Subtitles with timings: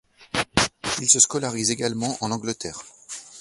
[0.99, 2.81] Il se scolarise également en Angleterre.